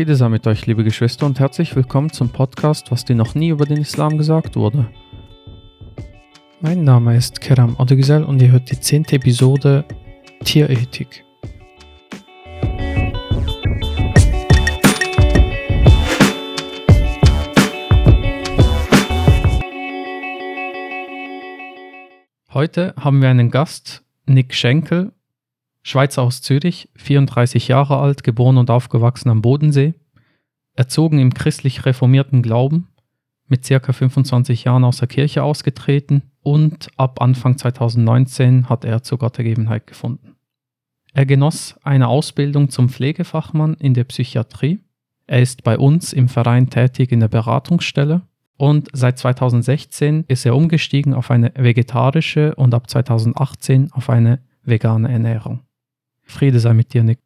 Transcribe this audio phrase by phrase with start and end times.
[0.00, 3.50] Friede sei mit euch, liebe Geschwister, und herzlich willkommen zum Podcast, was dir noch nie
[3.50, 4.88] über den Islam gesagt wurde.
[6.62, 9.84] Mein Name ist Keram Odegisel und ihr hört die zehnte Episode
[10.42, 11.22] Tierethik.
[22.54, 25.12] Heute haben wir einen Gast, Nick Schenkel,
[25.82, 29.94] Schweizer aus Zürich, 34 Jahre alt, geboren und aufgewachsen am Bodensee,
[30.74, 32.88] erzogen im christlich reformierten Glauben,
[33.46, 39.18] mit circa 25 Jahren aus der Kirche ausgetreten und ab Anfang 2019 hat er zur
[39.18, 40.36] Gottergebenheit gefunden.
[41.12, 44.78] Er genoss eine Ausbildung zum Pflegefachmann in der Psychiatrie.
[45.26, 48.22] Er ist bei uns im Verein tätig in der Beratungsstelle
[48.56, 55.10] und seit 2016 ist er umgestiegen auf eine vegetarische und ab 2018 auf eine vegane
[55.10, 55.60] Ernährung.
[56.30, 57.18] Friede sei mit dir, Nick.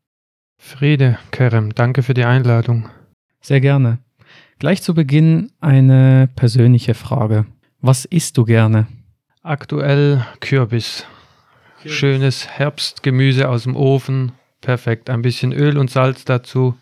[0.58, 2.88] Friede, Kerem, danke für die Einladung.
[3.40, 3.98] Sehr gerne.
[4.58, 7.44] Gleich zu Beginn eine persönliche Frage.
[7.80, 8.86] Was isst du gerne?
[9.42, 11.06] Aktuell Kürbis.
[11.76, 11.92] Kürbis.
[11.92, 14.32] Schönes Herbstgemüse aus dem Ofen.
[14.62, 15.10] Perfekt.
[15.10, 16.74] Ein bisschen Öl und Salz dazu.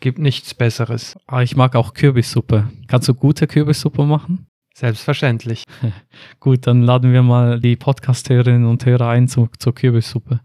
[0.00, 1.18] Gibt nichts Besseres.
[1.26, 2.70] Ah, ich mag auch Kürbissuppe.
[2.86, 4.46] Kannst du gute Kürbissuppe machen?
[4.74, 5.64] Selbstverständlich.
[6.40, 10.40] Gut, dann laden wir mal die Podcast-Hörerinnen und Hörer ein zu, zur Kürbissuppe.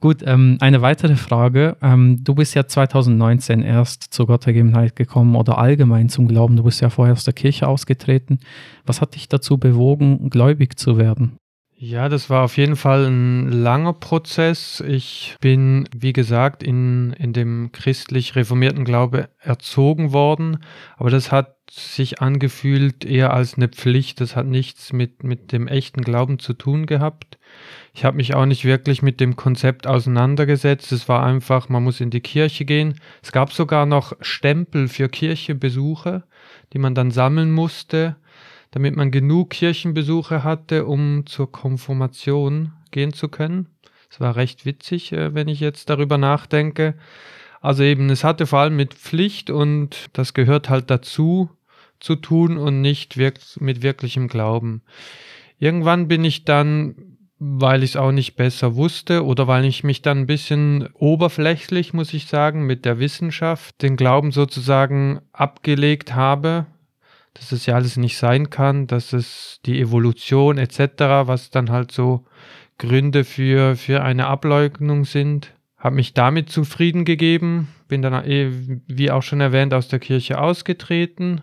[0.00, 1.76] Gut, ähm, eine weitere Frage.
[1.82, 6.56] Ähm, du bist ja 2019 erst zur Gottergebenheit gekommen oder allgemein zum Glauben.
[6.56, 8.38] Du bist ja vorher aus der Kirche ausgetreten.
[8.86, 11.38] Was hat dich dazu bewogen, gläubig zu werden?
[11.80, 14.82] Ja, das war auf jeden Fall ein langer Prozess.
[14.86, 20.58] Ich bin, wie gesagt, in, in dem christlich reformierten Glaube erzogen worden,
[20.96, 24.20] aber das hat sich angefühlt eher als eine Pflicht.
[24.20, 27.38] Das hat nichts mit, mit dem echten Glauben zu tun gehabt.
[27.94, 30.92] Ich habe mich auch nicht wirklich mit dem Konzept auseinandergesetzt.
[30.92, 33.00] Es war einfach, man muss in die Kirche gehen.
[33.22, 36.24] Es gab sogar noch Stempel für Kirchenbesuche,
[36.72, 38.16] die man dann sammeln musste
[38.70, 43.68] damit man genug Kirchenbesuche hatte, um zur Konfirmation gehen zu können.
[44.10, 46.94] Es war recht witzig, äh, wenn ich jetzt darüber nachdenke.
[47.60, 51.50] Also eben, es hatte vor allem mit Pflicht und das gehört halt dazu
[52.00, 54.82] zu tun und nicht wirk mit wirklichem Glauben.
[55.58, 56.94] Irgendwann bin ich dann,
[57.38, 61.92] weil ich es auch nicht besser wusste oder weil ich mich dann ein bisschen oberflächlich,
[61.92, 66.66] muss ich sagen, mit der Wissenschaft den Glauben sozusagen abgelegt habe,
[67.34, 70.80] dass es ja alles nicht sein kann, dass es die Evolution etc.,
[71.26, 72.24] was dann halt so
[72.78, 75.52] Gründe für, für eine Ableugnung sind.
[75.76, 78.50] Habe mich damit zufrieden gegeben, bin dann, eh,
[78.86, 81.42] wie auch schon erwähnt, aus der Kirche ausgetreten.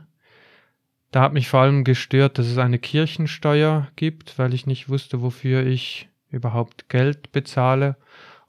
[1.16, 5.22] Da hat mich vor allem gestört, dass es eine Kirchensteuer gibt, weil ich nicht wusste,
[5.22, 7.96] wofür ich überhaupt Geld bezahle.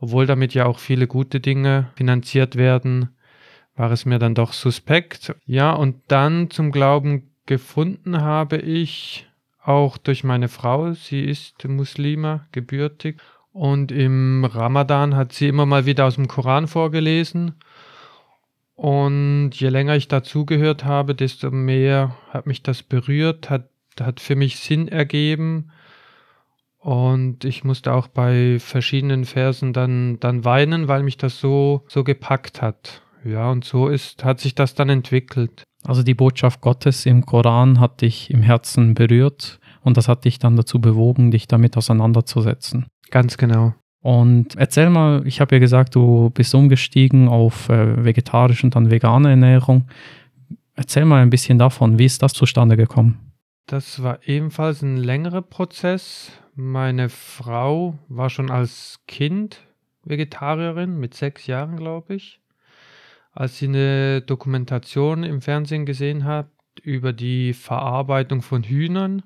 [0.00, 3.10] Obwohl damit ja auch viele gute Dinge finanziert werden,
[3.76, 5.32] war es mir dann doch suspekt.
[5.46, 9.28] Ja, und dann zum Glauben gefunden habe ich
[9.62, 10.92] auch durch meine Frau.
[10.92, 13.20] Sie ist Muslima, gebürtig.
[13.52, 17.54] Und im Ramadan hat sie immer mal wieder aus dem Koran vorgelesen.
[18.76, 24.36] Und je länger ich dazugehört habe, desto mehr hat mich das berührt, hat, hat für
[24.36, 25.72] mich Sinn ergeben.
[26.78, 32.04] Und ich musste auch bei verschiedenen Versen dann, dann weinen, weil mich das so, so
[32.04, 33.02] gepackt hat.
[33.24, 35.64] Ja, und so ist, hat sich das dann entwickelt.
[35.84, 40.38] Also die Botschaft Gottes im Koran hat dich im Herzen berührt und das hat dich
[40.38, 42.86] dann dazu bewogen, dich damit auseinanderzusetzen.
[43.10, 43.74] Ganz genau.
[44.06, 48.90] Und erzähl mal, ich habe ja gesagt, du bist umgestiegen auf äh, vegetarische und dann
[48.90, 49.88] vegane Ernährung.
[50.76, 53.32] Erzähl mal ein bisschen davon, wie ist das zustande gekommen?
[53.66, 56.30] Das war ebenfalls ein längerer Prozess.
[56.54, 59.66] Meine Frau war schon als Kind
[60.04, 62.40] Vegetarierin mit sechs Jahren, glaube ich
[63.36, 66.48] als sie eine Dokumentation im Fernsehen gesehen hat
[66.82, 69.22] über die Verarbeitung von Hühnern.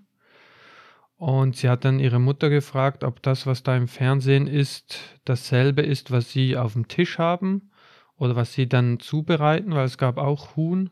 [1.21, 5.83] Und sie hat dann ihre Mutter gefragt, ob das, was da im Fernsehen ist, dasselbe
[5.83, 7.73] ist, was sie auf dem Tisch haben
[8.17, 10.89] oder was sie dann zubereiten, weil es gab auch Huhn.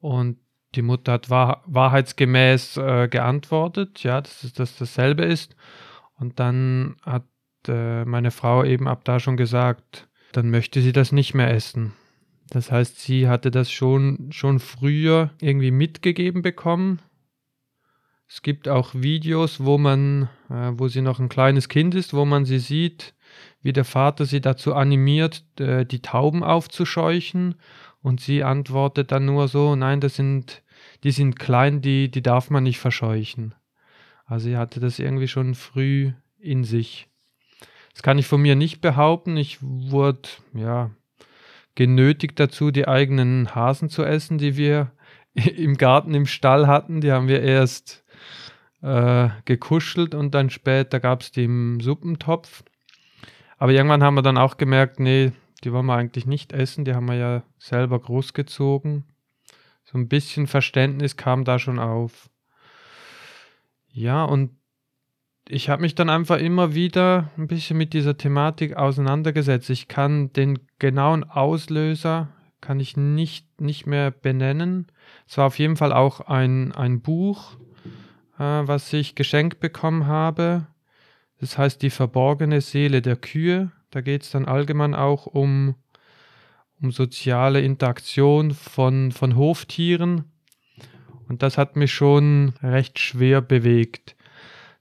[0.00, 0.38] Und
[0.74, 5.54] die Mutter hat wahr, wahrheitsgemäß äh, geantwortet, ja, dass das dasselbe ist.
[6.18, 7.28] Und dann hat
[7.68, 11.92] äh, meine Frau eben ab da schon gesagt, dann möchte sie das nicht mehr essen.
[12.50, 17.00] Das heißt, sie hatte das schon, schon früher irgendwie mitgegeben bekommen.
[18.28, 22.24] Es gibt auch Videos, wo man, äh, wo sie noch ein kleines Kind ist, wo
[22.24, 23.14] man sie sieht,
[23.62, 27.54] wie der Vater sie dazu animiert, äh, die Tauben aufzuscheuchen.
[28.02, 30.62] Und sie antwortet dann nur so, nein, das sind,
[31.02, 33.54] die sind klein, die, die darf man nicht verscheuchen.
[34.24, 37.08] Also sie hatte das irgendwie schon früh in sich.
[37.92, 39.36] Das kann ich von mir nicht behaupten.
[39.36, 40.90] Ich wurde, ja,
[41.74, 44.92] genötigt dazu, die eigenen Hasen zu essen, die wir
[45.34, 47.00] im Garten im Stall hatten.
[47.00, 48.04] Die haben wir erst
[48.86, 52.62] äh, gekuschelt und dann später gab es die im Suppentopf.
[53.58, 55.32] Aber irgendwann haben wir dann auch gemerkt, nee,
[55.64, 59.04] die wollen wir eigentlich nicht essen, die haben wir ja selber großgezogen.
[59.84, 62.30] So ein bisschen Verständnis kam da schon auf.
[63.88, 64.50] Ja, und
[65.48, 69.70] ich habe mich dann einfach immer wieder ein bisschen mit dieser Thematik auseinandergesetzt.
[69.70, 72.28] Ich kann den genauen Auslöser
[72.60, 74.86] kann ich nicht, nicht mehr benennen.
[75.28, 77.56] Es war auf jeden Fall auch ein, ein Buch,
[78.38, 80.66] äh, was ich geschenkt bekommen habe.
[81.40, 83.72] Das heißt Die verborgene Seele der Kühe.
[83.90, 85.74] Da geht es dann allgemein auch um,
[86.80, 90.24] um soziale Interaktion von, von Hoftieren.
[91.28, 94.16] Und das hat mich schon recht schwer bewegt.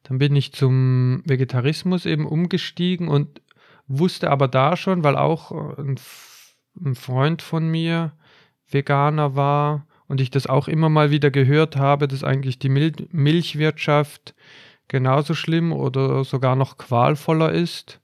[0.03, 3.41] Dann bin ich zum Vegetarismus eben umgestiegen und
[3.87, 5.99] wusste aber da schon, weil auch ein,
[6.79, 8.13] ein Freund von mir
[8.69, 12.93] Veganer war und ich das auch immer mal wieder gehört habe, dass eigentlich die Mil
[13.11, 14.35] Milchwirtschaft
[14.87, 17.99] genauso schlimm oder sogar noch qualvoller ist,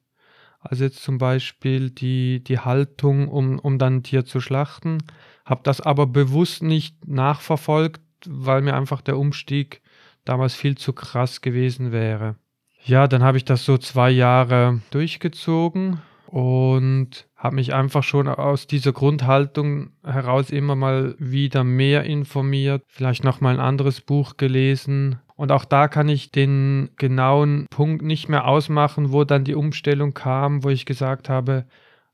[0.60, 5.00] als jetzt zum Beispiel die, die Haltung, um, um dann ein Tier zu schlachten.
[5.46, 9.82] Habe das aber bewusst nicht nachverfolgt, weil mir einfach der Umstieg
[10.26, 12.36] damals viel zu krass gewesen wäre.
[12.84, 18.68] Ja, dann habe ich das so zwei Jahre durchgezogen und habe mich einfach schon aus
[18.68, 25.18] dieser Grundhaltung heraus immer mal wieder mehr informiert, vielleicht noch mal ein anderes Buch gelesen
[25.36, 30.14] und auch da kann ich den genauen Punkt nicht mehr ausmachen, wo dann die Umstellung
[30.14, 31.66] kam, wo ich gesagt habe,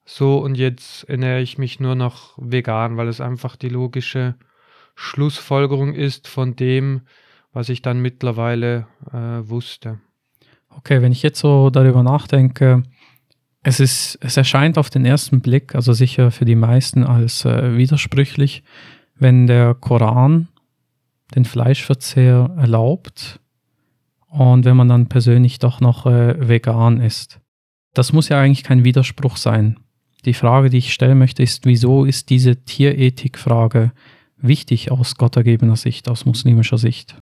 [0.06, 4.36] so und jetzt ernähre ich mich nur noch vegan, weil es einfach die logische
[4.96, 7.02] Schlussfolgerung ist von dem,
[7.52, 10.00] was ich dann mittlerweile äh, wusste.
[10.70, 12.84] Okay, wenn ich jetzt so darüber nachdenke,
[13.64, 17.76] es ist, es erscheint auf den ersten Blick, also sicher für die meisten als äh,
[17.76, 18.64] widersprüchlich,
[19.16, 20.48] wenn der Koran
[21.36, 23.40] den Fleischverzehr erlaubt
[24.28, 27.40] und wenn man dann persönlich doch noch äh, vegan ist.
[27.94, 29.80] Das muss ja eigentlich kein Widerspruch sein.
[30.26, 33.92] Die Frage, die ich stellen möchte, ist, wieso ist diese Tierethikfrage
[34.38, 37.18] wichtig aus gottergebener Sicht, aus muslimischer Sicht?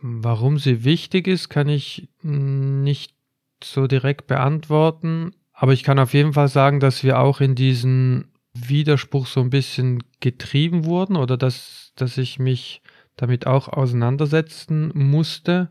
[0.00, 3.14] Warum sie wichtig ist, kann ich nicht
[3.62, 5.32] so direkt beantworten.
[5.62, 9.50] Aber ich kann auf jeden Fall sagen, dass wir auch in diesen Widerspruch so ein
[9.50, 12.82] bisschen getrieben wurden oder dass, dass ich mich
[13.14, 15.68] damit auch auseinandersetzen musste.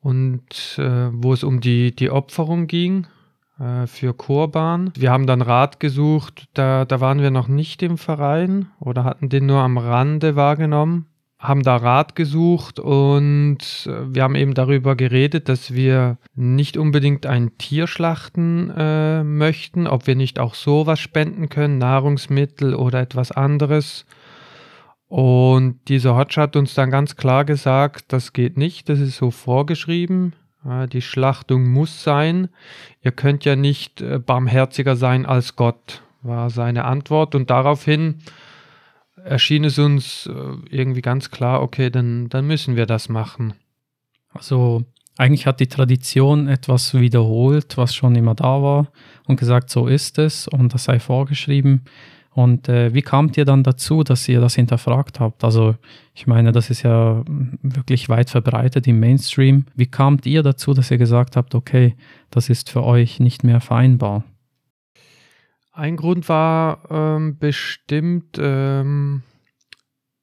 [0.00, 3.06] Und äh, wo es um die, die Opferung ging
[3.58, 4.92] äh, für Kurban.
[4.94, 9.30] Wir haben dann Rat gesucht, da, da waren wir noch nicht im Verein oder hatten
[9.30, 11.06] den nur am Rande wahrgenommen
[11.44, 17.26] haben da Rat gesucht und äh, wir haben eben darüber geredet, dass wir nicht unbedingt
[17.26, 23.30] ein Tier schlachten äh, möchten, ob wir nicht auch sowas spenden können, Nahrungsmittel oder etwas
[23.30, 24.06] anderes.
[25.08, 29.30] Und dieser Hotch hat uns dann ganz klar gesagt, das geht nicht, das ist so
[29.30, 30.32] vorgeschrieben.
[30.92, 32.48] Die Schlachtung muss sein.
[33.02, 37.34] Ihr könnt ja nicht äh, barmherziger sein als Gott, war seine Antwort.
[37.34, 38.22] Und daraufhin
[39.24, 40.32] erschien es uns äh,
[40.70, 43.54] irgendwie ganz klar, okay, dann, dann müssen wir das machen.
[44.32, 44.84] Also
[45.16, 48.88] eigentlich hat die Tradition etwas wiederholt, was schon immer da war
[49.26, 51.82] und gesagt, so ist es und das sei vorgeschrieben.
[52.30, 55.44] Und äh, wie kamt ihr dann dazu, dass ihr das hinterfragt habt?
[55.44, 55.76] Also
[56.14, 57.22] ich meine, das ist ja
[57.62, 59.66] wirklich weit verbreitet im Mainstream.
[59.76, 61.94] Wie kamt ihr dazu, dass ihr gesagt habt, okay,
[62.30, 64.24] das ist für euch nicht mehr vereinbar?
[65.74, 69.24] Ein Grund war ähm, bestimmt ähm,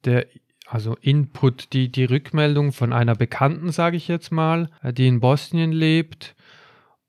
[0.06, 0.26] der
[0.66, 5.20] also Input, die, die Rückmeldung von einer Bekannten, sage ich jetzt mal, äh, die in
[5.20, 6.34] Bosnien lebt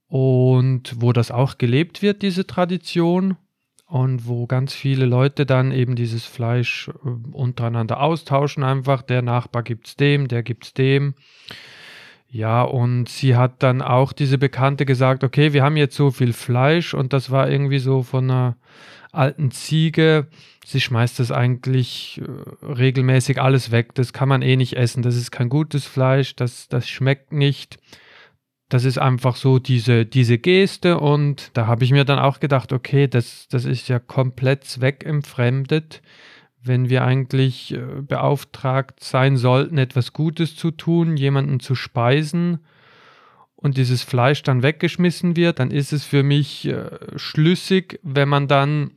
[0.10, 3.38] und wo das auch gelebt wird, diese Tradition
[3.86, 9.04] und wo ganz viele Leute dann eben dieses Fleisch äh, untereinander austauschen einfach.
[9.04, 11.16] Der Nachbar gibt es dem, der gibt es dem.
[12.34, 16.34] Ja, und sie hat dann auch diese Bekannte gesagt, okay, wir haben jetzt so viel
[16.34, 18.58] Fleisch und das war irgendwie so von einer
[19.12, 20.26] alten Ziege.
[20.66, 23.94] Sie schmeißt das eigentlich äh, regelmäßig alles weg.
[23.94, 25.04] Das kann man eh nicht essen.
[25.04, 26.36] Das ist kein gutes Fleisch.
[26.36, 27.78] Das, das schmeckt nicht.
[28.68, 31.00] Das ist einfach so diese, diese Geste.
[31.00, 36.02] Und da habe ich mir dann auch gedacht, okay, das, das ist ja komplett zweckentfremdet
[36.64, 42.60] wenn wir eigentlich äh, beauftragt sein sollten, etwas Gutes zu tun, jemanden zu speisen
[43.56, 48.48] und dieses Fleisch dann weggeschmissen wird, dann ist es für mich äh, schlüssig, wenn man
[48.48, 48.92] dann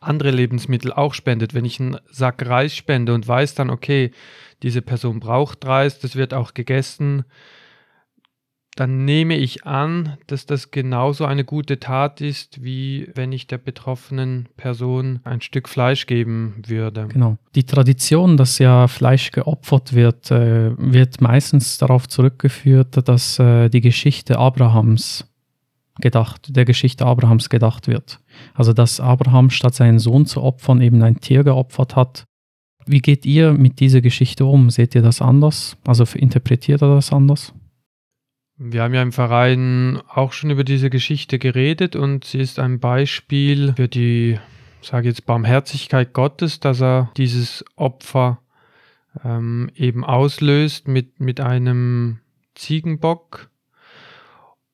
[0.00, 1.54] andere Lebensmittel auch spendet.
[1.54, 4.10] Wenn ich einen Sack Reis spende und weiß dann, okay,
[4.62, 7.24] diese Person braucht Reis, das wird auch gegessen,
[8.76, 13.58] dann nehme ich an, dass das genauso eine gute Tat ist, wie wenn ich der
[13.58, 17.08] betroffenen Person ein Stück Fleisch geben würde.
[17.08, 17.36] Genau.
[17.54, 23.80] Die Tradition, dass ja Fleisch geopfert wird, äh, wird meistens darauf zurückgeführt, dass äh, die
[23.80, 25.26] Geschichte Abrahams
[26.00, 28.20] gedacht, der Geschichte Abrahams gedacht wird.
[28.54, 32.24] Also dass Abraham statt seinen Sohn zu opfern eben ein Tier geopfert hat.
[32.86, 34.70] Wie geht ihr mit dieser Geschichte um?
[34.70, 35.76] Seht ihr das anders?
[35.86, 37.52] Also interpretiert ihr das anders?
[38.62, 42.78] Wir haben ja im Verein auch schon über diese Geschichte geredet und sie ist ein
[42.78, 44.38] Beispiel für die,
[44.82, 48.42] sage jetzt, Barmherzigkeit Gottes, dass er dieses Opfer
[49.24, 52.18] ähm, eben auslöst mit, mit einem
[52.54, 53.48] Ziegenbock.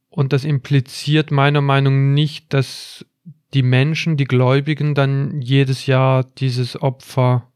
[0.08, 3.06] Und das impliziert meiner Meinung nach nicht, dass
[3.54, 7.46] die Menschen, die Gläubigen, dann jedes Jahr dieses Opfer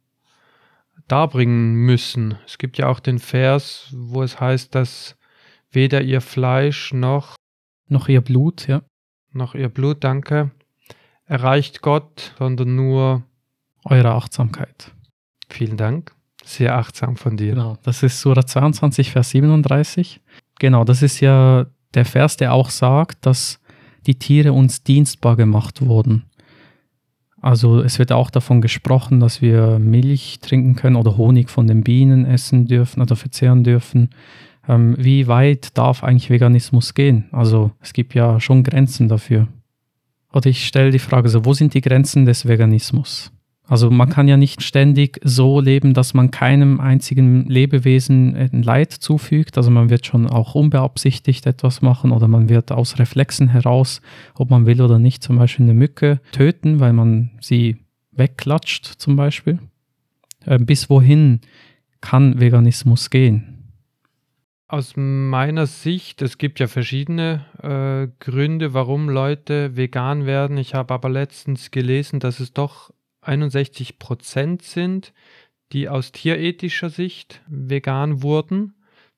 [1.08, 2.38] darbringen müssen.
[2.46, 5.16] Es gibt ja auch den Vers, wo es heißt, dass
[5.72, 7.36] weder ihr Fleisch noch
[7.90, 8.82] noch ihr Blut, ja.
[9.32, 10.50] Noch ihr Blut, danke,
[11.26, 13.22] erreicht Gott, sondern nur
[13.84, 14.92] eure Achtsamkeit.
[15.48, 16.14] Vielen Dank.
[16.44, 17.54] Sehr achtsam von dir.
[17.54, 20.20] Genau, das ist Surah 22, Vers 37.
[20.58, 23.60] Genau, das ist ja der Vers, der auch sagt, dass
[24.06, 26.24] die Tiere uns dienstbar gemacht wurden.
[27.40, 31.82] Also es wird auch davon gesprochen, dass wir Milch trinken können oder Honig von den
[31.82, 34.10] Bienen essen dürfen oder verzehren dürfen
[34.68, 37.26] ähm, wie weit darf eigentlich Veganismus gehen?
[37.32, 39.48] Also es gibt ja schon Grenzen dafür.
[40.32, 43.32] Oder ich stelle die Frage so, wo sind die Grenzen des Veganismus?
[43.70, 48.90] Also man kann ja nicht ständig so leben, dass man keinem einzigen Lebewesen ein Leid
[48.92, 49.56] zufügt.
[49.56, 54.02] Also man wird schon auch unbeabsichtigt etwas machen oder man wird aus Reflexen heraus,
[54.34, 57.76] ob man will oder nicht, zum Beispiel eine Mücke töten, weil man sie
[58.10, 59.60] wegklatscht zum Beispiel.
[60.44, 61.40] Äh, bis wohin
[62.00, 63.59] kann Veganismus gehen?
[64.70, 70.56] Aus meiner Sicht, es gibt ja verschiedene äh, Gründe, warum Leute vegan werden.
[70.58, 75.12] Ich habe aber letztens gelesen, dass es doch 61 Prozent sind,
[75.72, 78.74] die aus tierethischer Sicht vegan wurden.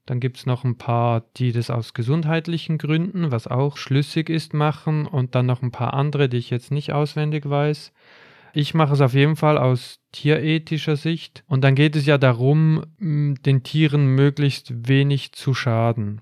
[0.07, 4.55] Dann gibt es noch ein paar, die das aus gesundheitlichen Gründen, was auch schlüssig ist,
[4.55, 5.07] machen.
[5.07, 7.93] Und dann noch ein paar andere, die ich jetzt nicht auswendig weiß.
[8.55, 11.43] Ich mache es auf jeden Fall aus tierethischer Sicht.
[11.47, 16.21] Und dann geht es ja darum, den Tieren möglichst wenig zu schaden.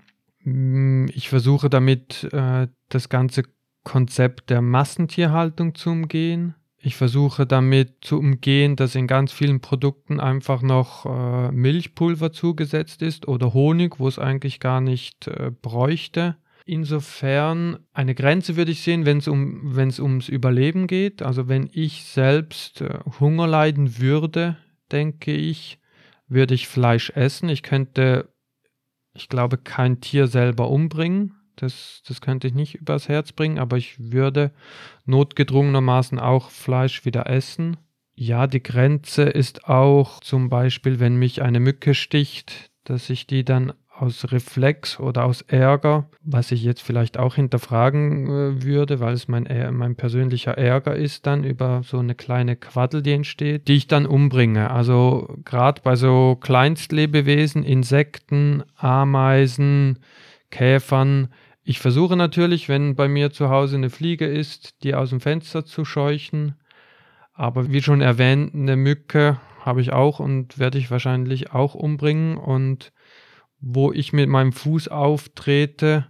[1.13, 3.43] Ich versuche damit äh, das ganze
[3.83, 6.55] Konzept der Massentierhaltung zu umgehen.
[6.83, 13.03] Ich versuche damit zu umgehen, dass in ganz vielen Produkten einfach noch äh, Milchpulver zugesetzt
[13.03, 16.37] ist oder Honig, wo es eigentlich gar nicht äh, bräuchte.
[16.65, 21.21] Insofern eine Grenze würde ich sehen, wenn es um, wenn es ums Überleben geht.
[21.21, 24.57] Also wenn ich selbst äh, Hunger leiden würde,
[24.91, 25.79] denke ich,
[26.27, 27.49] würde ich Fleisch essen.
[27.49, 28.29] Ich könnte,
[29.13, 31.35] ich glaube, kein Tier selber umbringen.
[31.55, 34.51] Das, das könnte ich nicht übers Herz bringen, aber ich würde
[35.05, 37.77] notgedrungenermaßen auch Fleisch wieder essen.
[38.15, 43.43] Ja, die Grenze ist auch zum Beispiel, wenn mich eine Mücke sticht, dass ich die
[43.43, 49.13] dann aus Reflex oder aus Ärger, was ich jetzt vielleicht auch hinterfragen äh, würde, weil
[49.13, 53.75] es mein, mein persönlicher Ärger ist dann über so eine kleine Quaddel, die entsteht, die
[53.75, 54.71] ich dann umbringe.
[54.71, 59.99] Also gerade bei so Kleinstlebewesen, Insekten, Ameisen,
[60.49, 61.29] Käfern,
[61.63, 65.63] ich versuche natürlich, wenn bei mir zu Hause eine Fliege ist, die aus dem Fenster
[65.63, 66.55] zu scheuchen.
[67.33, 72.37] Aber wie schon erwähnt, eine Mücke habe ich auch und werde ich wahrscheinlich auch umbringen.
[72.37, 72.91] Und
[73.61, 76.07] wo ich mit meinem Fuß auftrete,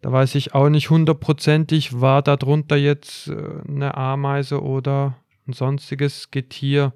[0.00, 3.34] da weiß ich auch nicht hundertprozentig, war darunter jetzt äh,
[3.66, 6.92] eine Ameise oder ein sonstiges Getier.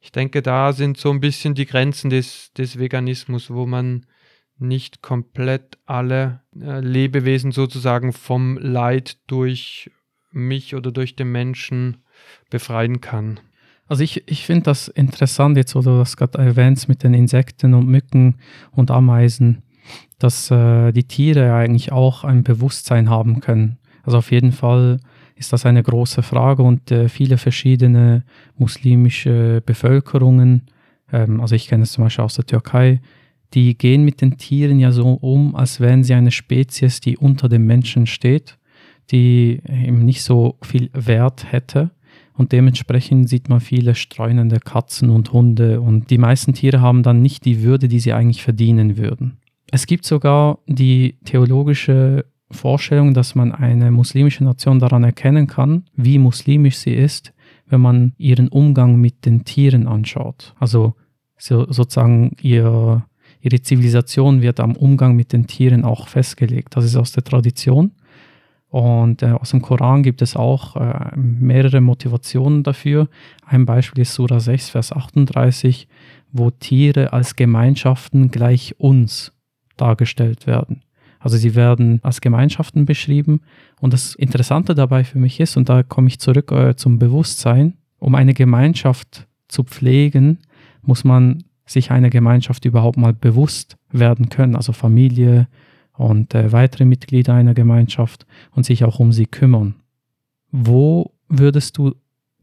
[0.00, 4.06] Ich denke, da sind so ein bisschen die Grenzen des, des Veganismus, wo man
[4.58, 9.90] nicht komplett alle äh, Lebewesen sozusagen vom Leid durch
[10.30, 11.98] mich oder durch den Menschen
[12.50, 13.40] befreien kann.
[13.88, 17.74] Also ich, ich finde das interessant, jetzt wo du das gerade erwähnst mit den Insekten
[17.74, 18.36] und Mücken
[18.70, 19.62] und Ameisen,
[20.18, 23.78] dass äh, die Tiere eigentlich auch ein Bewusstsein haben können.
[24.02, 24.98] Also auf jeden Fall
[25.36, 28.24] ist das eine große Frage und äh, viele verschiedene
[28.56, 30.66] muslimische Bevölkerungen,
[31.12, 33.00] ähm, also ich kenne es zum Beispiel aus der Türkei,
[33.54, 37.48] die gehen mit den Tieren ja so um, als wären sie eine Spezies, die unter
[37.48, 38.58] dem Menschen steht,
[39.10, 41.90] die eben nicht so viel Wert hätte.
[42.38, 47.20] Und dementsprechend sieht man viele streunende Katzen und Hunde und die meisten Tiere haben dann
[47.20, 49.38] nicht die Würde, die sie eigentlich verdienen würden.
[49.72, 56.18] Es gibt sogar die theologische Vorstellung, dass man eine muslimische Nation daran erkennen kann, wie
[56.18, 57.34] muslimisch sie ist,
[57.66, 60.54] wenn man ihren Umgang mit den Tieren anschaut.
[60.60, 60.94] Also
[61.36, 63.04] so, sozusagen ihr,
[63.40, 66.76] ihre Zivilisation wird am Umgang mit den Tieren auch festgelegt.
[66.76, 67.90] Das ist aus der Tradition.
[68.70, 73.08] Und äh, aus dem Koran gibt es auch äh, mehrere Motivationen dafür.
[73.46, 75.88] Ein Beispiel ist Surah 6, Vers 38,
[76.32, 79.32] wo Tiere als Gemeinschaften gleich uns
[79.76, 80.82] dargestellt werden.
[81.18, 83.40] Also sie werden als Gemeinschaften beschrieben.
[83.80, 87.74] Und das Interessante dabei für mich ist, und da komme ich zurück äh, zum Bewusstsein,
[87.98, 90.38] um eine Gemeinschaft zu pflegen,
[90.82, 95.48] muss man sich einer Gemeinschaft überhaupt mal bewusst werden können, also Familie
[95.98, 99.74] und äh, weitere Mitglieder einer Gemeinschaft und sich auch um sie kümmern.
[100.50, 101.94] Wo würdest du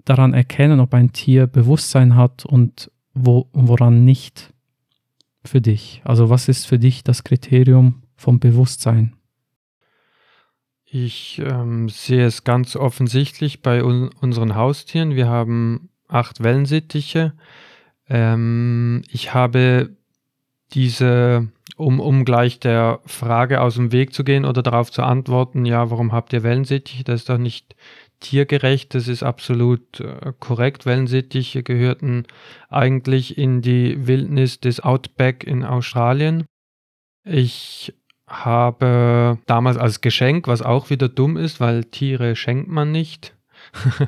[0.04, 4.54] daran erkennen, ob ein Tier Bewusstsein hat und wo, woran nicht
[5.44, 6.02] für dich?
[6.04, 9.14] Also was ist für dich das Kriterium vom Bewusstsein?
[10.84, 15.16] Ich ähm, sehe es ganz offensichtlich bei un unseren Haustieren.
[15.16, 17.34] Wir haben acht Wellensittiche.
[18.08, 19.96] Ähm, ich habe
[20.74, 21.48] diese,
[21.78, 25.90] um, um gleich der Frage aus dem Weg zu gehen oder darauf zu antworten, ja,
[25.90, 27.04] warum habt ihr Wellensittiche?
[27.04, 27.76] Das ist doch nicht
[28.20, 30.86] tiergerecht, das ist absolut äh, korrekt.
[30.86, 32.26] Wellensittiche gehörten
[32.70, 36.46] eigentlich in die Wildnis des Outback in Australien.
[37.24, 37.94] Ich
[38.28, 43.36] habe damals als Geschenk, was auch wieder dumm ist, weil Tiere schenkt man nicht,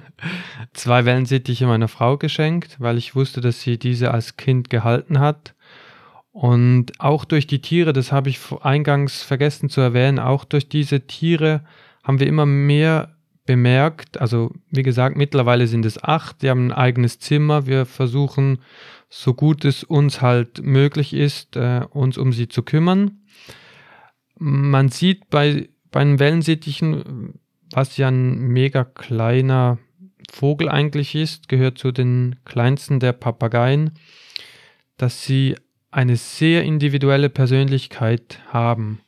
[0.73, 5.53] zwei Wellensittiche meiner Frau geschenkt, weil ich wusste, dass sie diese als Kind gehalten hat.
[6.38, 11.08] Und auch durch die Tiere, das habe ich eingangs vergessen zu erwähnen, auch durch diese
[11.08, 11.62] Tiere
[12.03, 13.15] haben wir immer mehr
[13.48, 18.60] bemerkt, also wie gesagt, mittlerweile sind es acht, die haben ein eigenes Zimmer, wir versuchen,
[19.10, 23.24] so gut es uns halt möglich ist, äh, uns um sie zu kümmern.
[24.38, 27.39] Man sieht bei, bei einem Wellensittichen,
[27.72, 29.79] was ja ein mega kleiner
[30.32, 33.94] Vogel eigentlich ist, gehört zu den kleinsten der Papageien,
[34.98, 35.56] dass sie
[35.97, 38.99] eine sehr individuelle Persönlichkeit haben.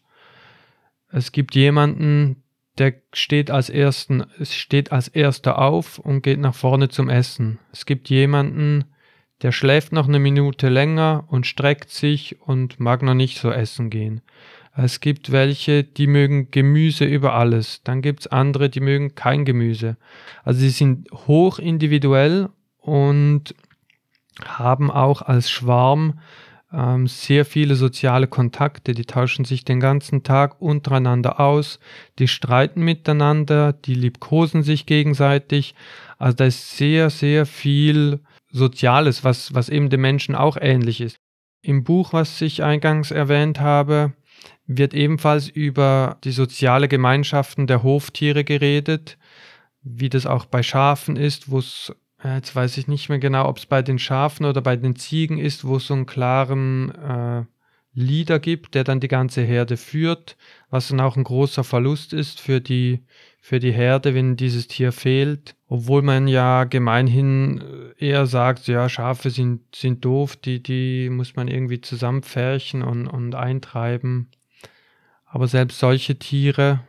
[1.12, 2.42] Es gibt jemanden,
[2.80, 7.60] der steht als ersten, steht als erster auf und geht nach vorne zum Essen.
[7.72, 8.86] Es gibt jemanden,
[9.44, 13.92] der schläft noch eine Minute länger und streckt sich und mag noch nicht so essen
[13.92, 14.22] gehen.
[14.76, 17.84] Es gibt welche, die mögen Gemüse über alles.
[17.84, 19.96] Dann gibt es andere, die mögen kein Gemüse.
[20.44, 22.50] Also sie sind hoch individuell
[22.80, 23.54] und
[24.44, 26.20] haben auch als Schwarm
[26.72, 28.94] ähm, sehr viele soziale Kontakte.
[28.94, 31.80] Die tauschen sich den ganzen Tag untereinander aus.
[32.20, 33.74] Die streiten miteinander.
[33.74, 35.76] Die liebkosen sich gegenseitig.
[36.18, 38.20] Also da ist sehr, sehr viel
[38.52, 41.18] Soziales, was, was eben dem Menschen auch ähnlich ist.
[41.62, 44.14] Im Buch, was ich eingangs erwähnt habe,
[44.66, 49.18] wird ebenfalls über die soziale Gemeinschaften der Hoftiere geredet,
[49.82, 53.58] wie das auch bei Schafen ist, wo es, jetzt weiß ich nicht mehr genau, ob
[53.58, 57.44] es bei den Schafen oder bei den Ziegen ist, wo es so einen klaren äh,
[57.94, 60.38] Leader gibt, der dann die ganze Herde führt,
[60.70, 63.04] was dann auch ein großer Verlust ist für die,
[63.42, 65.56] für die Herde, wenn dieses Tier fehlt.
[65.68, 67.62] Obwohl man ja gemeinhin
[68.00, 73.08] äh, eher sagt, ja, Schafe sind, sind doof, die, die muss man irgendwie zusammenpferchen und,
[73.08, 74.30] und eintreiben.
[75.26, 76.82] Aber selbst solche Tiere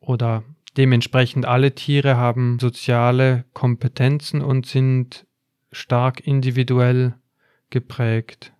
[0.00, 0.44] oder
[0.76, 5.26] dementsprechend alle Tiere haben soziale Kompetenzen und sind
[5.70, 7.14] stark individuell
[7.70, 8.52] geprägt.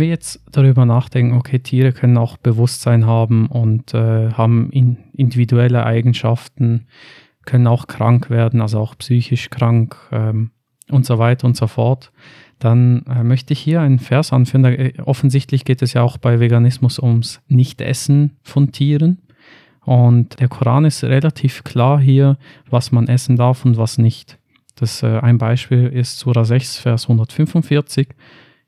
[0.00, 5.84] Wir jetzt darüber nachdenken, okay, Tiere können auch Bewusstsein haben und äh, haben in individuelle
[5.84, 6.86] Eigenschaften,
[7.44, 10.50] können auch krank werden, also auch psychisch krank ähm,
[10.90, 12.12] und so weiter und so fort,
[12.58, 14.62] dann äh, möchte ich hier einen Vers anführen.
[14.62, 19.18] Da, äh, offensichtlich geht es ja auch bei Veganismus ums Nichtessen von Tieren.
[19.84, 24.38] Und der Koran ist relativ klar hier, was man essen darf und was nicht.
[24.76, 28.08] Das äh, ein Beispiel ist Surah 6, Vers 145.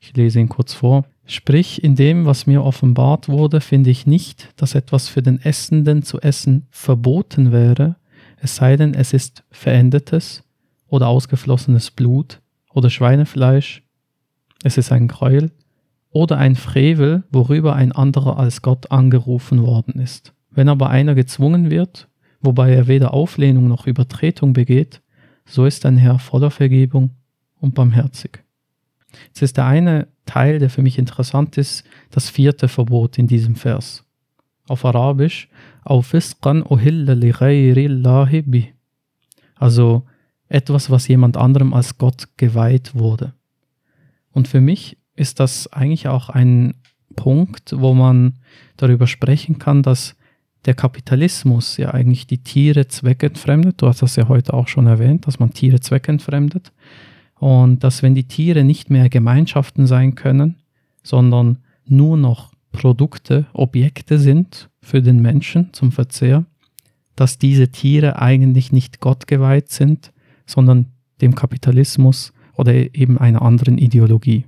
[0.05, 1.05] Ich lese ihn kurz vor.
[1.25, 6.03] Sprich, in dem, was mir offenbart wurde, finde ich nicht, dass etwas für den Essenden
[6.03, 7.95] zu essen verboten wäre,
[8.35, 10.43] es sei denn, es ist verendetes
[10.89, 12.41] oder ausgeflossenes Blut
[12.73, 13.81] oder Schweinefleisch,
[14.65, 15.51] es ist ein Gräuel
[16.09, 20.33] oder ein Frevel, worüber ein anderer als Gott angerufen worden ist.
[20.51, 22.09] Wenn aber einer gezwungen wird,
[22.41, 25.01] wobei er weder Auflehnung noch Übertretung begeht,
[25.45, 27.11] so ist ein Herr voller Vergebung
[27.61, 28.42] und barmherzig.
[29.27, 33.55] Jetzt ist der eine Teil, der für mich interessant ist, das vierte Verbot in diesem
[33.55, 34.03] Vers.
[34.67, 35.49] Auf Arabisch,
[39.55, 40.03] Also
[40.47, 43.33] etwas, was jemand anderem als Gott geweiht wurde.
[44.31, 46.75] Und für mich ist das eigentlich auch ein
[47.15, 48.39] Punkt, wo man
[48.77, 50.15] darüber sprechen kann, dass
[50.65, 53.81] der Kapitalismus ja eigentlich die Tiere zweckentfremdet.
[53.81, 56.71] Du hast das ja heute auch schon erwähnt, dass man Tiere zweckentfremdet.
[57.43, 60.55] Und dass wenn die Tiere nicht mehr Gemeinschaften sein können,
[61.03, 66.45] sondern nur noch Produkte, Objekte sind für den Menschen zum Verzehr,
[67.17, 70.13] dass diese Tiere eigentlich nicht Gott geweiht sind,
[70.45, 70.85] sondern
[71.19, 74.45] dem Kapitalismus oder eben einer anderen Ideologie.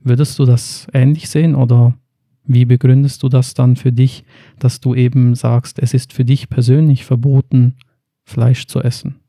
[0.00, 1.94] Würdest du das ähnlich sehen oder
[2.42, 4.24] wie begründest du das dann für dich,
[4.58, 7.76] dass du eben sagst, es ist für dich persönlich verboten,
[8.24, 9.20] Fleisch zu essen?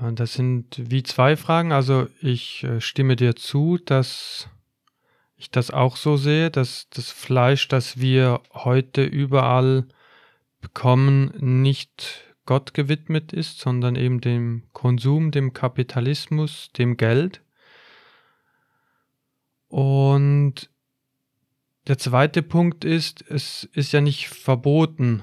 [0.00, 1.72] Das sind wie zwei Fragen.
[1.72, 4.48] Also ich äh, stimme dir zu, dass
[5.36, 9.86] ich das auch so sehe, dass das Fleisch, das wir heute überall
[10.60, 17.42] bekommen, nicht Gott gewidmet ist, sondern eben dem Konsum, dem Kapitalismus, dem Geld.
[19.68, 20.70] Und
[21.86, 25.22] der zweite Punkt ist, es ist ja nicht verboten,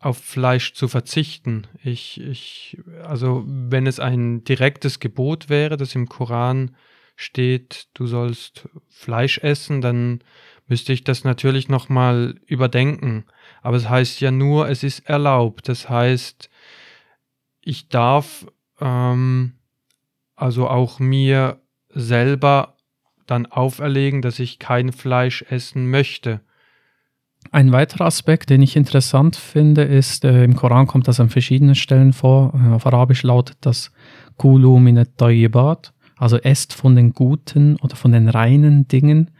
[0.00, 1.66] auf Fleisch zu verzichten.
[1.82, 6.76] Ich, ich, also wenn es ein direktes Gebot wäre, das im Koran
[7.16, 10.20] steht, du sollst Fleisch essen, dann
[10.68, 13.24] müsste ich das natürlich nochmal überdenken.
[13.62, 15.68] Aber es heißt ja nur, es ist erlaubt.
[15.68, 16.48] Das heißt,
[17.60, 18.46] ich darf
[18.80, 19.54] ähm,
[20.36, 22.76] also auch mir selber
[23.26, 26.40] dann auferlegen, dass ich kein Fleisch essen möchte.
[27.50, 31.74] Ein weiterer Aspekt, den ich interessant finde, ist, äh, im Koran kommt das an verschiedenen
[31.74, 32.52] Stellen vor.
[32.54, 33.90] Äh, auf Arabisch lautet das
[34.36, 35.20] Kulu minet
[36.16, 39.30] also esst von den guten oder von den reinen Dingen.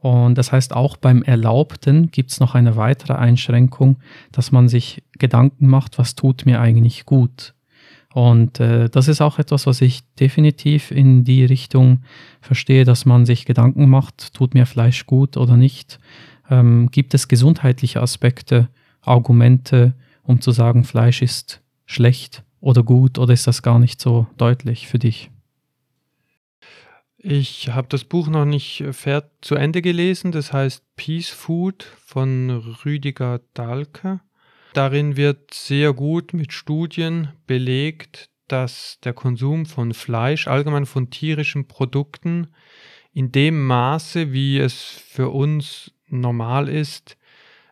[0.00, 3.96] Und das heißt, auch beim Erlaubten gibt es noch eine weitere Einschränkung,
[4.30, 7.54] dass man sich Gedanken macht, was tut mir eigentlich gut.
[8.14, 12.02] Und äh, das ist auch etwas, was ich definitiv in die Richtung
[12.40, 15.98] verstehe, dass man sich Gedanken macht, tut mir Fleisch gut oder nicht.
[16.50, 18.68] Ähm, gibt es gesundheitliche Aspekte,
[19.00, 24.26] Argumente, um zu sagen, Fleisch ist schlecht oder gut oder ist das gar nicht so
[24.36, 25.30] deutlich für dich?
[27.18, 28.84] Ich habe das Buch noch nicht
[29.40, 32.50] zu Ende gelesen, das heißt Peace Food von
[32.84, 34.20] Rüdiger Dahlke.
[34.74, 41.66] Darin wird sehr gut mit Studien belegt, dass der Konsum von Fleisch, allgemein von tierischen
[41.66, 42.48] Produkten,
[43.12, 47.16] in dem Maße, wie es für uns normal ist,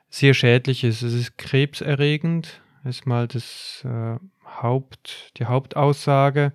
[0.08, 1.02] sehr schädlich ist.
[1.02, 4.16] Es ist krebserregend, ist mal das äh,
[4.62, 6.52] Haupt, die Hauptaussage.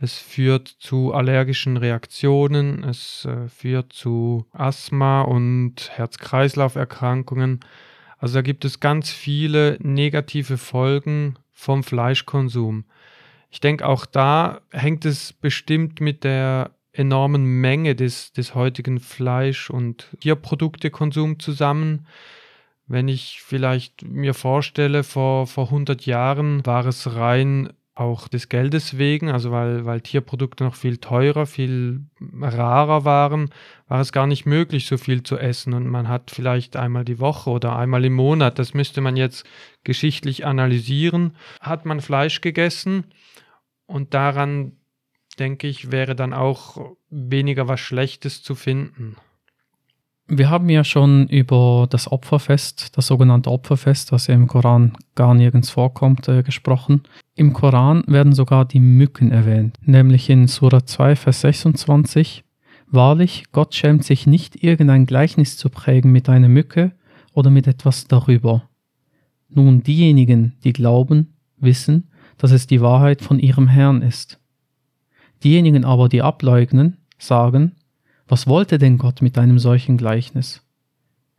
[0.00, 7.60] Es führt zu allergischen Reaktionen, es äh, führt zu Asthma und Herz-Kreislauf-Erkrankungen.
[8.18, 12.84] Also da gibt es ganz viele negative Folgen vom Fleischkonsum.
[13.50, 19.70] Ich denke, auch da hängt es bestimmt mit der enormen Menge des, des heutigen Fleisch-
[19.70, 22.06] und Tierproduktekonsums zusammen.
[22.86, 28.96] Wenn ich vielleicht mir vorstelle, vor, vor 100 Jahren war es rein auch des Geldes
[28.96, 32.00] wegen, also weil, weil Tierprodukte noch viel teurer, viel
[32.40, 33.50] rarer waren,
[33.86, 35.74] war es gar nicht möglich, so viel zu essen.
[35.74, 39.46] Und man hat vielleicht einmal die Woche oder einmal im Monat, das müsste man jetzt
[39.84, 43.04] geschichtlich analysieren, hat man Fleisch gegessen.
[43.86, 44.72] Und daran,
[45.38, 49.16] denke ich, wäre dann auch weniger was Schlechtes zu finden.
[50.28, 55.34] Wir haben ja schon über das Opferfest, das sogenannte Opferfest, was ja im Koran gar
[55.34, 57.02] nirgends vorkommt, äh, gesprochen.
[57.34, 62.44] Im Koran werden sogar die Mücken erwähnt, nämlich in Surah 2, Vers 26.
[62.86, 66.92] Wahrlich, Gott schämt sich nicht, irgendein Gleichnis zu prägen mit einer Mücke
[67.34, 68.68] oder mit etwas darüber.
[69.48, 74.38] Nun, diejenigen, die glauben, wissen, dass es die Wahrheit von ihrem Herrn ist.
[75.44, 77.72] Diejenigen aber, die ableugnen, sagen,
[78.28, 80.62] was wollte denn Gott mit einem solchen Gleichnis?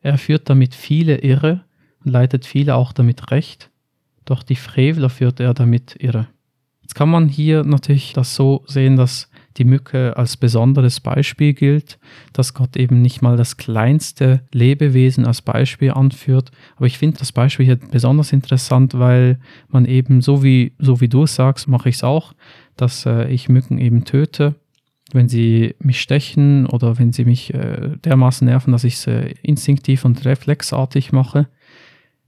[0.02, 1.64] Er führt damit viele irre
[2.04, 3.70] und leitet viele auch damit recht,
[4.26, 6.28] doch die Frevler führt er damit irre.
[6.82, 11.98] Jetzt kann man hier natürlich das so sehen, dass die Mücke als besonderes Beispiel gilt,
[12.34, 16.52] dass Gott eben nicht mal das kleinste Lebewesen als Beispiel anführt.
[16.76, 19.40] Aber ich finde das Beispiel hier besonders interessant, weil
[19.70, 22.34] man eben so wie, so wie du es sagst, mache ich es auch,
[22.76, 24.56] dass äh, ich Mücken eben töte
[25.14, 29.34] wenn sie mich stechen oder wenn sie mich äh, dermaßen nerven, dass ich es äh,
[29.42, 31.48] instinktiv und reflexartig mache.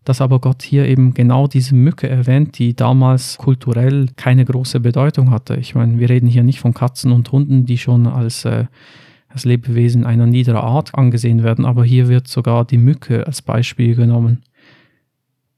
[0.03, 5.31] Dass aber Gott hier eben genau diese Mücke erwähnt, die damals kulturell keine große Bedeutung
[5.31, 5.55] hatte.
[5.55, 8.65] Ich meine, wir reden hier nicht von Katzen und Hunden, die schon als, äh,
[9.29, 13.95] als Lebewesen einer niederen Art angesehen werden, aber hier wird sogar die Mücke als Beispiel
[13.95, 14.43] genommen.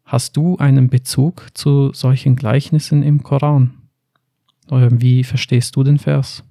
[0.06, 3.74] Hast du einen Bezug zu solchen Gleichnissen im Koran?
[4.70, 6.44] Oder wie verstehst du den Vers?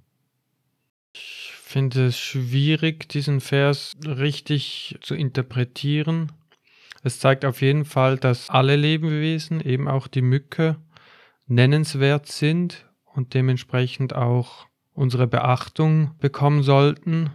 [1.77, 6.33] finde es schwierig, diesen Vers richtig zu interpretieren.
[7.03, 10.77] Es zeigt auf jeden Fall, dass alle Lebewesen, eben auch die Mücke,
[11.47, 17.29] nennenswert sind und dementsprechend auch unsere Beachtung bekommen sollten.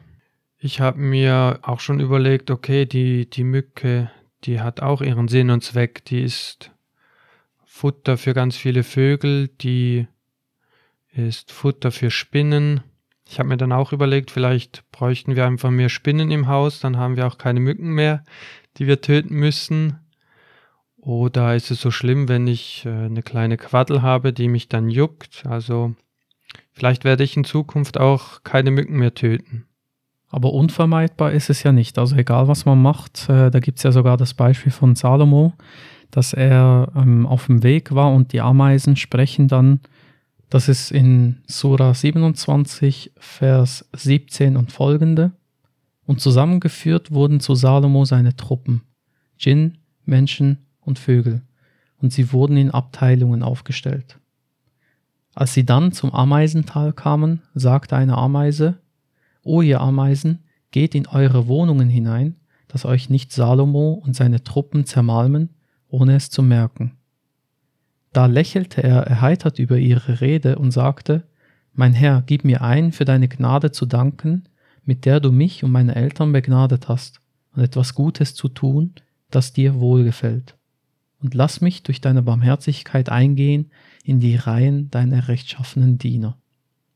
[0.58, 4.10] Ich habe mir auch schon überlegt, okay, die, die Mücke,
[4.46, 6.04] die hat auch ihren Sinn und Zweck.
[6.06, 6.72] Die ist
[7.66, 10.08] Futter für ganz viele Vögel, die
[11.12, 12.82] ist Futter für Spinnen.
[13.28, 16.98] Ich habe mir dann auch überlegt, vielleicht bräuchten wir einfach mehr Spinnen im Haus, dann
[16.98, 18.24] haben wir auch keine Mücken mehr,
[18.78, 20.00] die wir töten müssen.
[20.98, 24.90] Oder ist es so schlimm, wenn ich äh, eine kleine Quaddel habe, die mich dann
[24.90, 25.46] juckt?
[25.48, 25.96] Also
[26.74, 29.66] vielleicht werde ich in Zukunft auch keine Mücken mehr töten.
[30.30, 31.98] Aber unvermeidbar ist es ja nicht.
[31.98, 35.54] Also egal, was man macht, äh, da gibt es ja sogar das Beispiel von Salomo,
[36.12, 39.82] dass er ähm, auf dem Weg war und die Ameisen sprechen dann,
[40.52, 45.32] das ist in Sura 27, Vers 17 und folgende.
[46.06, 48.82] Und zusammengeführt wurden zu Salomo seine Truppen,
[49.42, 51.42] Djinn, Menschen und Vögel,
[52.02, 54.20] und sie wurden in Abteilungen aufgestellt.
[55.34, 58.82] Als sie dann zum Ameisental kamen, sagte eine Ameise,
[59.44, 60.40] O ihr Ameisen,
[60.72, 62.36] geht in eure Wohnungen hinein,
[62.68, 65.52] dass euch nicht Salomo und seine Truppen zermalmen,
[65.88, 66.98] ohne es zu merken.
[68.14, 71.24] Da lächelte er erheitert über ihre Rede und sagte,
[71.74, 74.44] Mein Herr, gib mir ein, für deine Gnade zu danken,
[74.84, 77.20] mit der du mich und meine Eltern begnadet hast,
[77.56, 78.94] und etwas Gutes zu tun,
[79.30, 80.56] das dir wohlgefällt.
[81.22, 83.72] Und lass mich durch deine Barmherzigkeit eingehen
[84.04, 86.38] in die Reihen deiner rechtschaffenen Diener.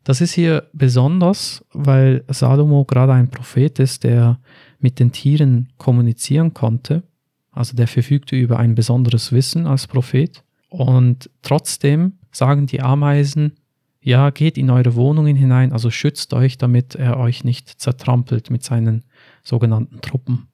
[0.03, 4.39] Das ist hier besonders, weil Salomo gerade ein Prophet ist, der
[4.79, 7.03] mit den Tieren kommunizieren konnte.
[7.51, 10.43] Also der verfügte über ein besonderes Wissen als Prophet.
[10.77, 13.53] Und trotzdem sagen die Ameisen,
[14.01, 18.63] ja, geht in eure Wohnungen hinein, also schützt euch, damit er euch nicht zertrampelt mit
[18.63, 19.03] seinen
[19.41, 20.47] sogenannten Truppen.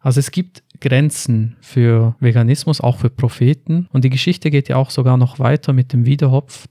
[0.00, 3.88] Also es gibt Grenzen für Veganismus, auch für Propheten.
[3.92, 6.66] Und die Geschichte geht ja auch sogar noch weiter mit dem Wiederhopf,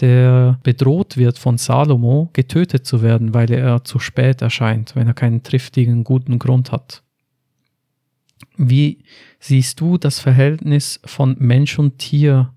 [0.00, 5.14] der bedroht wird von Salomo, getötet zu werden, weil er zu spät erscheint, wenn er
[5.14, 7.03] keinen triftigen, guten Grund hat.
[8.56, 9.04] Wie
[9.40, 12.54] siehst du das Verhältnis von Mensch und Tier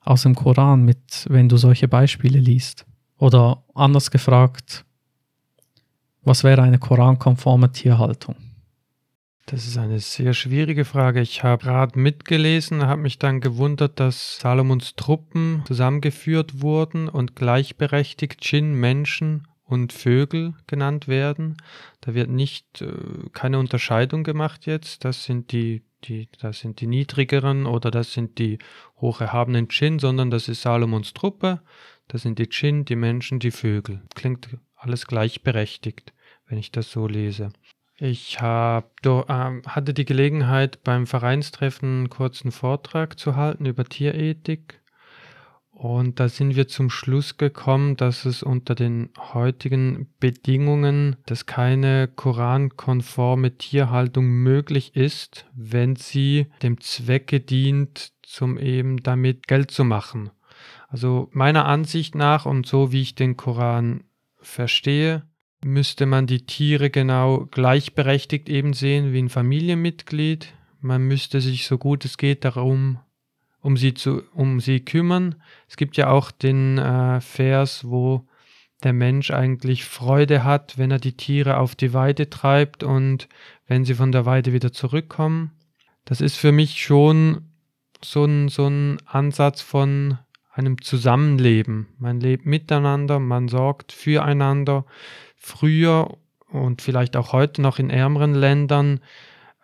[0.00, 2.86] aus dem Koran mit, wenn du solche Beispiele liest?
[3.18, 4.84] Oder anders gefragt,
[6.22, 8.36] was wäre eine korankonforme Tierhaltung?
[9.46, 11.20] Das ist eine sehr schwierige Frage.
[11.20, 18.44] Ich habe gerade mitgelesen, habe mich dann gewundert, dass Salomons Truppen zusammengeführt wurden und gleichberechtigt
[18.44, 21.56] Djinn, Menschen und Vögel genannt werden.
[22.00, 22.88] Da wird nicht äh,
[23.32, 25.04] keine Unterscheidung gemacht jetzt.
[25.04, 28.58] Das sind die, die, das sind die niedrigeren oder das sind die
[29.00, 31.60] hocherhabenen Djinn, sondern das ist Salomons Truppe.
[32.08, 34.02] Das sind die Djinn, die Menschen, die Vögel.
[34.14, 36.14] Klingt alles gleichberechtigt,
[36.46, 37.50] wenn ich das so lese.
[37.98, 43.84] Ich hab, do, ähm, hatte die Gelegenheit, beim Vereinstreffen einen kurzen Vortrag zu halten über
[43.84, 44.80] Tierethik.
[45.78, 52.08] Und da sind wir zum Schluss gekommen, dass es unter den heutigen Bedingungen, dass keine
[52.08, 60.30] korankonforme Tierhaltung möglich ist, wenn sie dem Zwecke dient, zum eben damit Geld zu machen.
[60.88, 64.04] Also meiner Ansicht nach und so wie ich den Koran
[64.40, 65.24] verstehe,
[65.62, 70.54] müsste man die Tiere genau gleichberechtigt eben sehen wie ein Familienmitglied.
[70.80, 72.98] Man müsste sich so gut es geht darum,
[73.60, 75.36] um sie zu, um sie kümmern.
[75.68, 78.26] Es gibt ja auch den äh, Vers, wo
[78.82, 83.28] der Mensch eigentlich Freude hat, wenn er die Tiere auf die Weide treibt und
[83.66, 85.52] wenn sie von der Weide wieder zurückkommen.
[86.04, 87.42] Das ist für mich schon
[88.04, 90.18] so ein, so ein Ansatz von
[90.52, 91.88] einem Zusammenleben.
[91.98, 94.84] Man lebt miteinander, man sorgt füreinander,
[95.36, 96.16] Früher
[96.48, 99.00] und vielleicht auch heute noch in ärmeren Ländern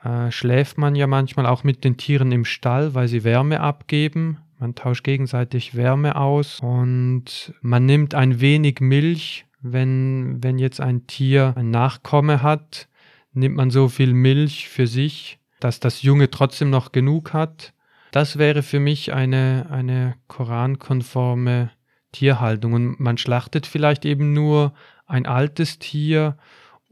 [0.05, 4.39] äh, schläft man ja manchmal auch mit den Tieren im Stall, weil sie Wärme abgeben.
[4.59, 11.07] Man tauscht gegenseitig Wärme aus und man nimmt ein wenig Milch, wenn, wenn jetzt ein
[11.07, 12.89] Tier ein Nachkomme hat,
[13.33, 17.73] nimmt man so viel Milch für sich, dass das Junge trotzdem noch genug hat.
[18.11, 21.71] Das wäre für mich eine, eine korankonforme
[22.13, 22.75] Tierhaltung.
[22.75, 24.75] Und man schlachtet vielleicht eben nur
[25.07, 26.37] ein altes Tier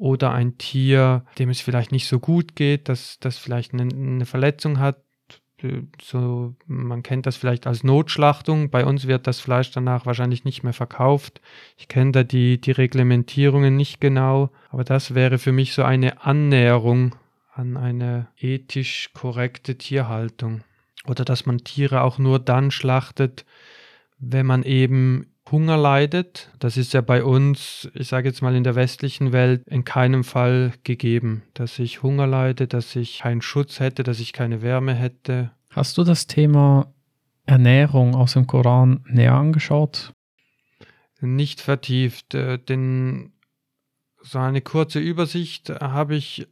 [0.01, 4.25] oder ein Tier, dem es vielleicht nicht so gut geht, dass das vielleicht eine, eine
[4.25, 4.97] Verletzung hat.
[6.01, 8.71] So, man kennt das vielleicht als Notschlachtung.
[8.71, 11.43] Bei uns wird das Fleisch danach wahrscheinlich nicht mehr verkauft.
[11.77, 16.25] Ich kenne da die, die Reglementierungen nicht genau, aber das wäre für mich so eine
[16.25, 17.15] Annäherung
[17.53, 20.63] an eine ethisch korrekte Tierhaltung.
[21.05, 23.45] Oder dass man Tiere auch nur dann schlachtet,
[24.19, 26.51] wenn man eben Hunger leidet.
[26.59, 30.25] Das ist ja bei uns, ich sage jetzt mal in der westlichen Welt, in keinem
[30.25, 34.95] Fall gegeben, dass ich Hunger leide, dass ich keinen Schutz hätte, dass ich keine Wärme
[34.95, 35.51] hätte.
[35.71, 36.93] Hast du das Thema
[37.47, 40.13] Ernährung aus dem Koran näher angeschaut?
[41.21, 42.35] Nicht vertieft.
[42.35, 43.33] Äh, denn
[44.23, 46.47] so eine kurze Übersicht habe ich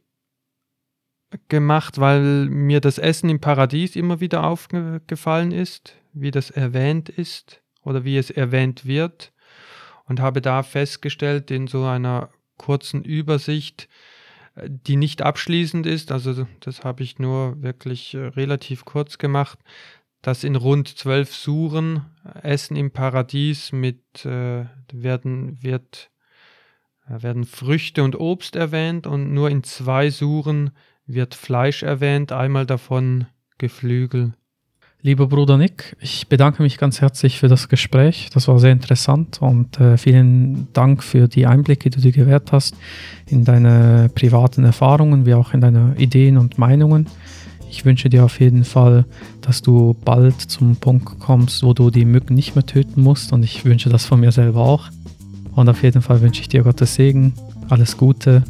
[1.47, 7.61] gemacht, weil mir das Essen im Paradies immer wieder aufgefallen ist, wie das erwähnt ist
[7.83, 9.31] oder wie es erwähnt wird
[10.05, 13.87] und habe da festgestellt in so einer kurzen Übersicht,
[14.55, 19.59] äh, die nicht abschließend ist, also das habe ich nur wirklich äh, relativ kurz gemacht,
[20.21, 26.11] dass in rund zwölf Suren äh, Essen im Paradies mit äh, werden wird
[27.09, 30.71] werden Früchte und Obst erwähnt und nur in zwei Suren
[31.05, 33.25] wird Fleisch erwähnt, einmal davon
[33.57, 34.33] Geflügel.
[35.01, 38.29] Lieber Bruder Nick, ich bedanke mich ganz herzlich für das Gespräch.
[38.33, 42.51] Das war sehr interessant und äh, vielen Dank für die Einblicke, die du dir gewährt
[42.51, 42.75] hast
[43.25, 47.07] in deine privaten Erfahrungen, wie auch in deine Ideen und Meinungen.
[47.71, 49.05] Ich wünsche dir auf jeden Fall,
[49.39, 53.43] dass du bald zum Punkt kommst, wo du die Mücken nicht mehr töten musst und
[53.43, 54.89] ich wünsche das von mir selber auch.
[55.55, 57.33] Und auf jeden Fall wünsche ich dir Gottes Segen,
[57.69, 58.43] alles Gute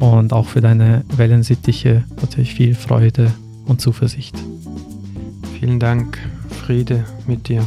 [0.00, 3.32] und auch für deine Wellensittiche natürlich viel Freude
[3.66, 4.34] und Zuversicht.
[5.62, 6.18] Vielen Dank,
[6.50, 7.64] Friede mit dir.